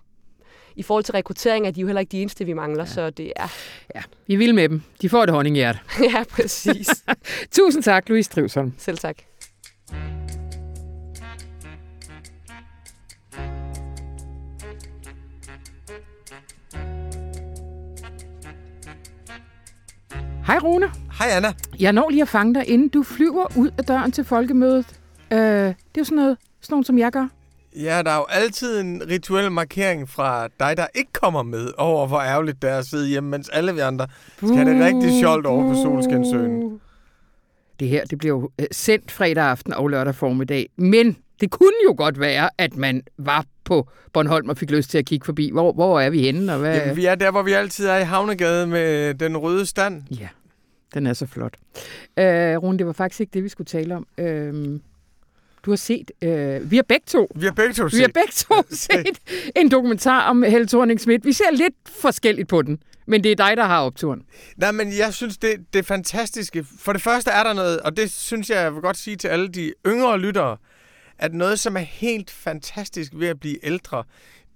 [0.76, 2.90] i forhold til rekruttering er de jo heller ikke de eneste, vi mangler, ja.
[2.90, 3.48] så det er...
[3.94, 4.82] Ja, vi vil med dem.
[5.02, 5.76] De får et honninghjert.
[6.12, 6.88] ja, præcis.
[7.56, 8.74] Tusind tak, Louise Trivsholm.
[8.78, 9.16] Selv tak.
[20.56, 20.86] Hej Rune.
[21.18, 21.52] Hej Anna.
[21.80, 24.86] Jeg når lige at fange dig, inden du flyver ud af døren til folkemødet.
[25.30, 27.28] Øh, det er jo sådan noget, sådan noget, som jeg gør.
[27.76, 32.06] Ja, der er jo altid en rituel markering fra dig, der ikke kommer med, over
[32.06, 35.20] hvor ærgerligt det er at sidde hjemme, mens alle vi andre skal have det rigtig
[35.20, 36.80] sjovt over på Solskinsøen.
[37.80, 41.72] Det her, det bliver jo øh, sendt fredag aften og lørdag formiddag, men det kunne
[41.88, 45.50] jo godt være, at man var på Bornholm og fik lyst til at kigge forbi.
[45.52, 46.52] Hvor, hvor er vi henne?
[46.52, 46.76] Og hvad...
[46.76, 50.02] Jamen, vi er der, hvor vi altid er i Havnegade med den røde stand.
[50.10, 50.28] Ja,
[50.94, 51.56] den er så flot.
[52.16, 54.06] Øh, Rune, det var faktisk ikke det, vi skulle tale om.
[54.18, 54.80] Øh,
[55.66, 58.08] du har set, øh, vi har begge to, vi har begge to set, vi har
[58.08, 58.54] begge to
[58.86, 59.18] set
[59.56, 61.20] en dokumentar om Helle thorning -Schmidt.
[61.22, 64.22] Vi ser lidt forskelligt på den, men det er dig, der har opturen.
[64.56, 66.66] Nej, men jeg synes, det, det er fantastiske.
[66.78, 69.28] For det første er der noget, og det synes jeg, jeg vil godt sige til
[69.28, 70.56] alle de yngre lyttere,
[71.18, 74.04] at noget, som er helt fantastisk ved at blive ældre,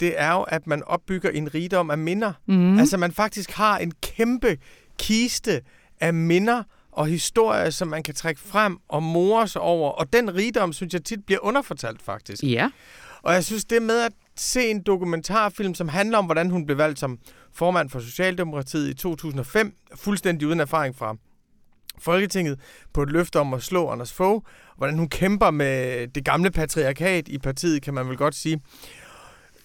[0.01, 2.33] det er jo, at man opbygger en rigdom af minder.
[2.47, 2.79] Mm.
[2.79, 4.59] Altså, man faktisk har en kæmpe
[4.99, 5.61] kiste
[6.01, 9.91] af minder og historier, som man kan trække frem og more sig over.
[9.91, 12.43] Og den rigdom, synes jeg tit bliver underfortalt, faktisk.
[12.43, 12.71] Ja.
[13.23, 16.79] Og jeg synes, det med, at se en dokumentarfilm, som handler om, hvordan hun blev
[16.79, 17.19] valgt som
[17.53, 21.17] formand for Socialdemokratiet i 2005, fuldstændig uden erfaring fra
[21.99, 22.61] Folketinget,
[22.93, 24.45] på et løfte om at slå Anders Fogh,
[24.77, 28.61] hvordan hun kæmper med det gamle patriarkat i partiet, kan man vel godt sige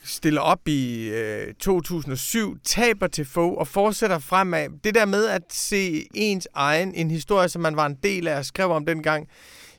[0.06, 4.70] stiller op i øh, 2007, taber til Fogh og fortsætter fremad.
[4.84, 8.38] Det der med at se ens egen, en historie, som man var en del af
[8.38, 9.28] og skrev om dengang,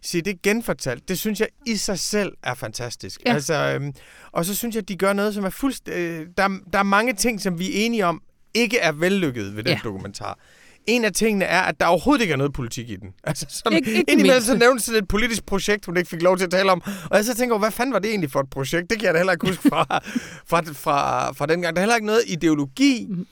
[0.02, 3.20] se det genfortalt, det synes jeg i sig selv er fantastisk.
[3.26, 3.34] Ja.
[3.34, 3.92] Altså, øhm,
[4.32, 5.88] og så synes jeg, at de gør noget, som er fuldst...
[5.88, 8.22] Øh, der, der er mange ting, som vi er enige om,
[8.54, 9.80] ikke er vellykket ved den ja.
[9.84, 10.38] dokumentar.
[10.86, 13.08] En af tingene er, at der overhovedet ikke er noget politik i den.
[13.24, 16.36] Altså, sådan, ikke, ikke indimellem så nævnes sådan et politisk projekt, hun ikke fik lov
[16.36, 16.82] til at tale om.
[17.10, 18.90] Og jeg så tænker, hvad fanden var det egentlig for et projekt?
[18.90, 19.84] Det kan jeg da heller ikke huske fra,
[20.50, 21.76] fra, fra, fra den gang.
[21.76, 23.06] Der er heller ikke noget ideologi.
[23.10, 23.26] Mm.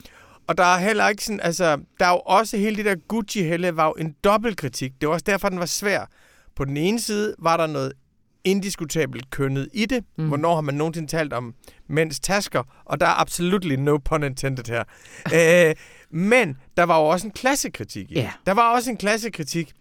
[0.47, 3.77] Og der er heller ikke sådan, altså, der er jo også hele det der Gucci-helle
[3.77, 4.93] var jo en dobbeltkritik.
[5.01, 6.07] Det var også derfor, den var svær.
[6.57, 7.93] På den ene side var der noget
[8.45, 10.05] indiskutabelt kønnet i det.
[10.19, 10.29] Mm.
[10.29, 11.55] Hvornår har man nogensinde talt om
[11.88, 12.62] mænds tasker?
[12.85, 14.85] Og der er absolut no pun intended her.
[15.33, 15.75] Æ, øh,
[16.14, 18.33] men der var jo også en klassekritik i yeah.
[18.46, 19.72] Der var også en klassekritik,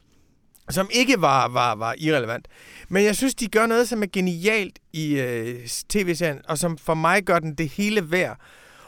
[0.70, 2.48] som ikke var, var, var irrelevant.
[2.90, 6.94] Men jeg synes, de gør noget, som er genialt i øh, tv-serien, og som for
[6.94, 8.38] mig gør den det hele værd.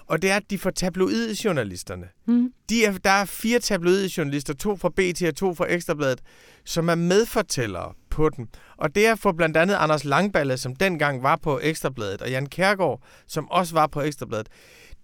[0.08, 2.05] Og det er, at de får tabloide journalisterne.
[2.27, 2.51] Mm.
[2.69, 6.21] De er, der er fire tabloide journalister, to fra BT og to fra Ekstrabladet,
[6.65, 8.47] som er medfortællere på den.
[8.77, 12.45] Og det er for blandt andet Anders Langballe, som dengang var på Ekstrabladet, og Jan
[12.45, 14.47] Kærgaard, som også var på Ekstrabladet.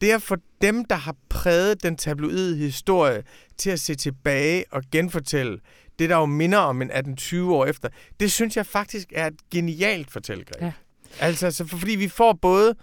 [0.02, 3.24] Det er for dem, der har præget den tabloide historie
[3.58, 5.60] til at se tilbage og genfortælle
[6.00, 7.90] det, der jo minder om en 18-20 år efter.
[8.20, 10.62] Det synes jeg faktisk er et genialt fortællegreb.
[10.62, 10.72] Ja.
[11.20, 12.76] Altså, altså, fordi vi får både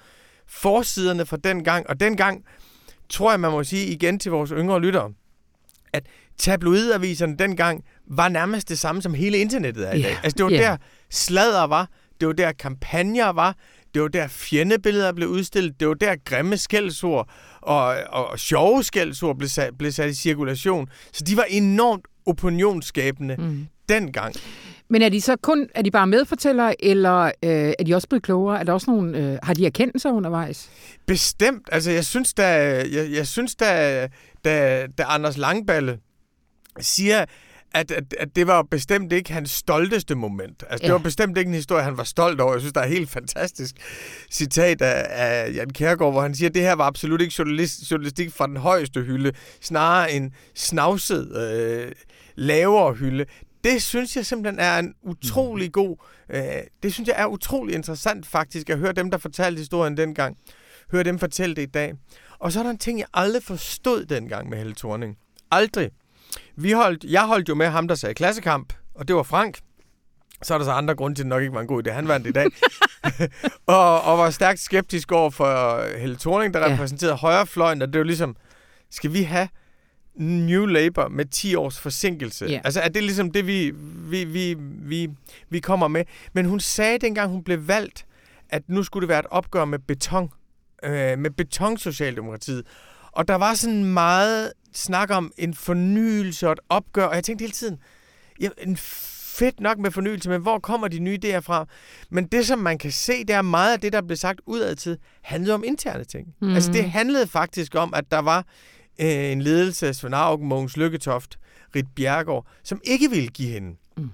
[0.47, 2.45] forsiderne fra den gang, og den gang
[3.09, 5.13] tror jeg, man må sige igen til vores yngre lyttere,
[5.93, 6.07] at
[6.39, 10.11] tabloidaviserne dengang var nærmest det samme, som hele internettet er i dag.
[10.11, 10.25] Yeah.
[10.25, 10.63] Altså, det var yeah.
[10.63, 10.77] der
[11.11, 11.89] sladder var,
[12.21, 13.57] det var der kampagner var,
[13.99, 17.29] det var der fjendebilleder blev udstillet, det var der grimme skældsord
[17.61, 20.89] og, og sjove skældsord blev sat, blev sat i cirkulation.
[21.13, 23.67] Så de var enormt opinionsskabende mm.
[23.89, 24.35] dengang.
[24.91, 28.23] Men er de så kun, er de bare medfortællere, eller øh, er de også blevet
[28.23, 28.61] klogere?
[28.61, 30.71] Er der også nogle, øh, har de erkendelser undervejs?
[31.07, 31.69] Bestemt.
[31.73, 32.47] Altså, jeg synes da,
[32.93, 34.09] jeg, jeg synes da,
[34.45, 35.99] da, da Anders Langballe
[36.81, 37.25] siger,
[37.75, 40.65] at, at, at det var bestemt ikke hans stolteste moment.
[40.71, 40.87] Altså, ja.
[40.87, 42.53] det var bestemt ikke en historie, han var stolt over.
[42.53, 43.75] Jeg synes, der er et helt fantastisk
[44.31, 47.91] citat af, af Jan Kærgaard, hvor han siger, at det her var absolut ikke journalist,
[47.91, 51.93] journalistik fra den højeste hylde, snarere en snavset øh,
[52.35, 53.25] lavere hylde.
[53.65, 55.97] Det synes jeg simpelthen er en utrolig god...
[56.31, 56.43] Øh,
[56.83, 60.37] det synes jeg er utrolig interessant faktisk, at høre dem, der fortalte historien dengang.
[60.91, 61.93] Høre dem fortælle det i dag.
[62.39, 65.17] Og så er der en ting, jeg aldrig forstod dengang med Helle Thorning.
[65.51, 65.91] Aldrig.
[66.57, 69.59] Vi holdt, jeg holdt jo med ham, der sagde klassekamp, og det var Frank.
[70.43, 71.91] Så er der så andre grunde til, at det nok ikke var en god idé.
[71.91, 72.47] Han vandt i dag.
[73.67, 76.73] og, og var stærkt skeptisk over for Helle Thorning, der ja.
[76.73, 78.37] repræsenterede højrefløjen, og det var ligesom,
[78.91, 79.49] skal vi have
[80.19, 82.47] New Labour med 10 års forsinkelse?
[82.47, 82.61] Ja.
[82.65, 83.73] Altså er det ligesom det, vi,
[84.11, 85.11] vi, vi, vi,
[85.49, 86.05] vi kommer med?
[86.33, 88.07] Men hun sagde, dengang hun blev valgt,
[88.49, 90.31] at nu skulle det være et opgør med beton.
[90.83, 92.65] Øh, med betonsocialdemokratiet.
[93.19, 97.43] Og der var sådan meget snak om en fornyelse og et opgør, og jeg tænkte
[97.43, 97.79] hele tiden,
[98.41, 98.77] ja, en
[99.39, 101.67] fedt nok med fornyelse, men hvor kommer de nye idéer fra?
[102.11, 104.99] Men det, som man kan se, det er meget af det, der blev sagt udadtil,
[105.23, 106.35] handlede om interne ting.
[106.41, 106.55] Mm.
[106.55, 108.47] Altså, det handlede faktisk om, at der var
[109.01, 111.39] øh, en ledelse, Svend Augen, Mogens Lykketoft,
[111.77, 114.11] Rit Bjergård, som ikke ville give hende mm.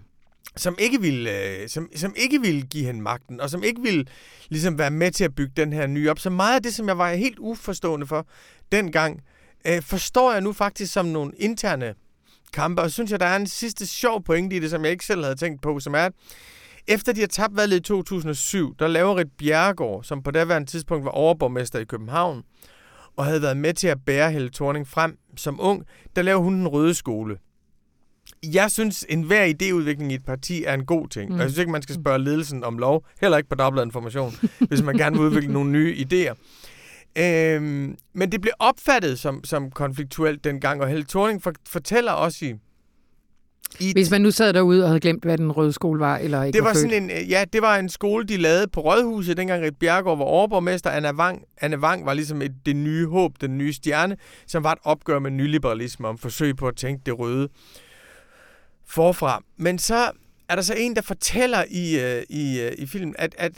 [0.56, 4.06] som ikke ville, øh, som, som ikke ville give hende magten, og som ikke ville
[4.48, 6.18] ligesom være med til at bygge den her nye op.
[6.18, 8.26] Så meget af det, som jeg var helt uforstående for
[8.72, 9.20] dengang,
[9.66, 11.94] øh, forstår jeg nu faktisk som nogle interne
[12.52, 15.06] kampe, og synes jeg, der er en sidste sjov pointe i det, som jeg ikke
[15.06, 16.12] selv havde tænkt på, som er, at
[16.86, 21.04] efter de har tabt valget i 2007, der laver Rit Bjergård, som på daværende tidspunkt
[21.04, 22.42] var overborgmester i København,
[23.16, 25.84] og havde været med til at bære Helle Thorning frem som ung,
[26.16, 27.36] der laver hun den røde skole.
[28.42, 31.30] Jeg synes, en hver idéudvikling i et parti er en god ting.
[31.30, 31.34] Mm.
[31.34, 33.06] Og jeg synes ikke, man skal spørge ledelsen om lov.
[33.20, 34.34] Heller ikke på dobbelt information,
[34.68, 36.34] hvis man gerne vil udvikle nogle nye idéer.
[37.18, 42.44] Øhm, men det blev opfattet som, som konfliktuelt dengang, og Helle Thorning for, fortæller også
[42.44, 42.54] i,
[43.80, 43.92] i...
[43.92, 46.56] Hvis man nu sad derude og havde glemt, hvad den røde skole var, eller ikke
[46.56, 49.62] det var, var sådan en, Ja, det var en skole, de lavede på Rådhuset, dengang
[49.62, 50.90] Rit Bjergård var overborgmester.
[50.90, 54.72] Anna Wang, Anna Wang var ligesom et, det nye håb, den nye stjerne, som var
[54.72, 57.48] et opgør med nyliberalisme om forsøg på at tænke det røde
[58.86, 59.42] forfra.
[59.56, 60.10] Men så
[60.48, 63.52] er der så en, der fortæller i, uh, i, uh, i filmen, at, at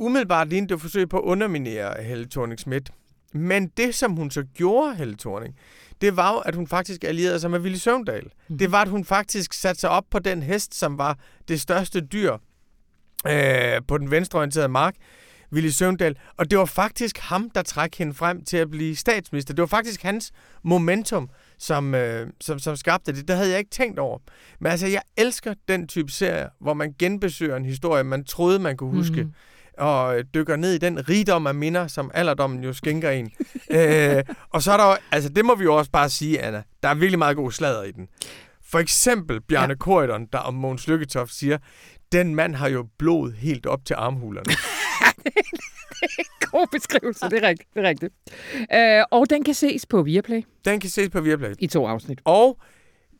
[0.00, 2.90] umiddelbart lignede det forsøg på at underminere Helle thorning Schmidt.
[3.32, 5.56] Men det, som hun så gjorde, Helle Thorning,
[6.00, 8.26] det var jo, at hun faktisk allierede sig med Willy Søvndal.
[8.48, 8.58] Mm.
[8.58, 12.00] Det var, at hun faktisk satte sig op på den hest, som var det største
[12.00, 12.32] dyr
[13.26, 14.94] øh, på den venstreorienterede mark.
[15.52, 16.16] Willy Søvndal.
[16.36, 19.54] Og det var faktisk ham, der trak hende frem til at blive statsminister.
[19.54, 20.32] Det var faktisk hans
[20.62, 23.28] momentum, som, øh, som, som skabte det.
[23.28, 24.18] Det havde jeg ikke tænkt over.
[24.60, 28.76] Men altså, jeg elsker den type serie, hvor man genbesøger en historie, man troede, man
[28.76, 29.22] kunne huske.
[29.24, 29.32] Mm
[29.80, 33.30] og øh, dykker ned i den rigdom af minder, som alderdommen jo skænker en.
[33.70, 36.88] øh, og så er der altså det må vi jo også bare sige, Anna, der
[36.88, 38.08] er virkelig meget god slader i den.
[38.70, 39.76] For eksempel Bjarne ja.
[39.76, 41.58] Korydon, der om Mogens Lykketoft siger,
[42.12, 44.52] den mand har jo blod helt op til armhulerne.
[46.52, 47.68] God beskrivelse, det er rigtigt.
[47.74, 48.12] Det er rigtigt.
[48.74, 50.42] Øh, og den kan ses på Viaplay.
[50.64, 51.54] Den kan ses på Viaplay.
[51.58, 52.20] I to afsnit.
[52.24, 52.58] Og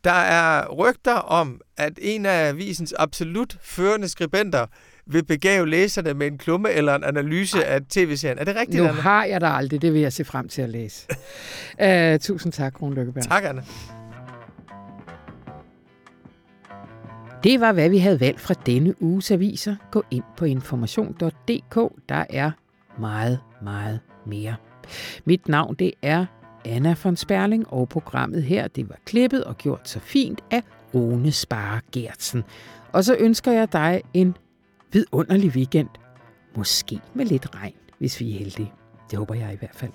[0.03, 4.65] der er rygter om, at en af avisens absolut førende skribenter
[5.13, 7.63] vil begave læserne med en klumme eller en analyse Ej.
[7.75, 8.39] af tv-serien.
[8.39, 9.01] Er det rigtigt, Nu Anna?
[9.01, 9.81] har jeg dig aldrig.
[9.81, 11.07] Det vil jeg se frem til at læse.
[12.13, 13.23] uh, tusind tak, Rune Lykkeberg.
[13.23, 13.61] Tak, Anna.
[17.43, 19.75] Det var, hvad vi havde valgt fra denne uges aviser.
[19.91, 21.75] Gå ind på information.dk.
[22.09, 22.51] Der er
[22.99, 24.55] meget, meget mere.
[25.25, 26.25] Mit navn det er
[26.65, 30.61] Anna von Sperling, og programmet her det var klippet og gjort så fint af
[30.93, 32.43] Rune Spare Gertsen.
[32.91, 34.35] Og så ønsker jeg dig en
[34.91, 35.89] vidunderlig weekend.
[36.57, 38.71] Måske med lidt regn, hvis vi er heldige.
[39.11, 39.91] Det håber jeg i hvert fald.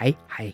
[0.00, 0.52] Hej hej.